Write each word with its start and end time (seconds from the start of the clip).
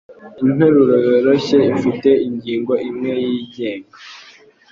Interuro 0.43 0.95
yoroshye 1.07 1.57
ifite 1.75 2.09
ingingo 2.27 2.73
imwe 2.89 3.11
yigenga 3.31 3.97